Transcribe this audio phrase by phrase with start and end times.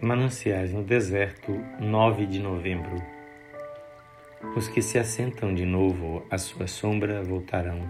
[0.00, 2.96] Mananciais no deserto, 9 de novembro.
[4.56, 7.86] Os que se assentam de novo à sua sombra voltarão.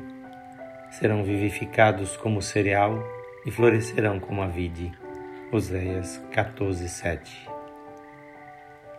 [0.91, 3.01] Serão vivificados como cereal
[3.47, 4.91] e florescerão como a vide.
[5.53, 7.49] Oséias 14, 7.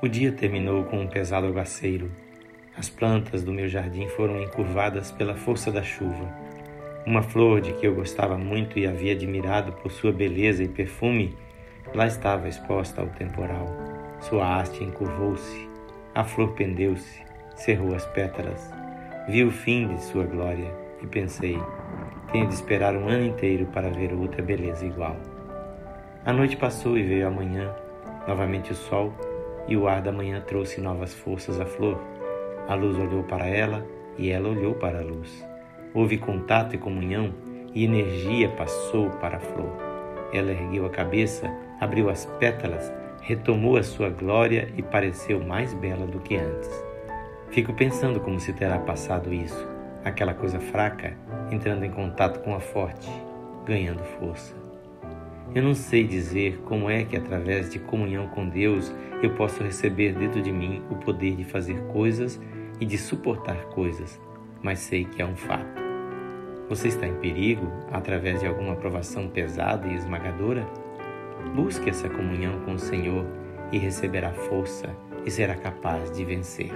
[0.02, 2.10] O dia terminou com um pesado aguaceiro.
[2.78, 6.34] As plantas do meu jardim foram encurvadas pela força da chuva.
[7.06, 11.36] Uma flor de que eu gostava muito e havia admirado por sua beleza e perfume
[11.94, 13.68] Lá estava exposta ao temporal.
[14.22, 15.70] Sua haste encurvou-se,
[16.16, 17.22] a flor pendeu-se,
[17.56, 18.72] cerrou as pétalas.
[19.28, 21.60] Vi o fim de sua glória e pensei:
[22.32, 25.18] tenho de esperar um ano inteiro para ver outra beleza igual.
[26.26, 27.76] A noite passou e veio a manhã,
[28.26, 29.12] novamente o sol,
[29.68, 32.00] e o ar da manhã trouxe novas forças à flor.
[32.70, 33.86] A luz olhou para ela
[34.18, 35.51] e ela olhou para a luz.
[35.94, 37.34] Houve contato e comunhão,
[37.74, 39.72] e energia passou para a flor.
[40.34, 46.06] Ela ergueu a cabeça, abriu as pétalas, retomou a sua glória e pareceu mais bela
[46.06, 46.70] do que antes.
[47.50, 49.68] Fico pensando como se terá passado isso,
[50.04, 51.18] aquela coisa fraca
[51.52, 53.10] entrando em contato com a forte,
[53.66, 54.56] ganhando força.
[55.54, 60.14] Eu não sei dizer como é que, através de comunhão com Deus, eu posso receber
[60.14, 62.40] dentro de mim o poder de fazer coisas
[62.80, 64.20] e de suportar coisas,
[64.64, 65.81] mas sei que é um fato.
[66.72, 70.66] Você está em perigo através de alguma provação pesada e esmagadora?
[71.54, 73.26] Busque essa comunhão com o Senhor
[73.74, 74.88] e receberá força
[75.26, 76.72] e será capaz de vencer.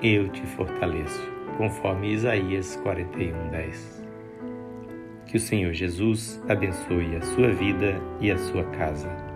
[0.00, 4.00] Eu te fortaleço, conforme Isaías 41:10.
[5.26, 9.29] Que o Senhor Jesus abençoe a sua vida e a sua casa